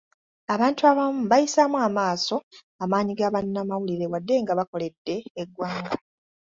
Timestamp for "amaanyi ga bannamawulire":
2.83-4.05